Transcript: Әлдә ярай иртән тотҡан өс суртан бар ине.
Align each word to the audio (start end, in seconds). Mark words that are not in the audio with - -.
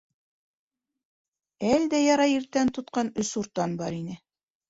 Әлдә 1.73 1.99
ярай 2.03 2.33
иртән 2.37 2.73
тотҡан 2.79 3.11
өс 3.25 3.31
суртан 3.37 3.79
бар 3.83 3.99
ине. 4.01 4.19